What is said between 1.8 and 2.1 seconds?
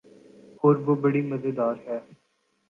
ہے۔